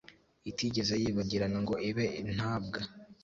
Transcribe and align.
itigeze 0.51 0.93
yibagirana 1.01 1.57
ngo 1.63 1.75
ibe 1.89 2.05
intabwa. 2.21 2.79